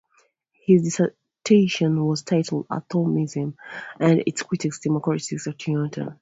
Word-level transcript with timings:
His 0.65 0.81
dissertation 0.81 2.03
was 2.03 2.23
titled 2.23 2.65
"Atomism 2.71 3.55
and 3.99 4.23
its 4.25 4.41
Critics: 4.41 4.79
Democritus 4.79 5.47
to 5.55 5.71
Newton". 5.71 6.17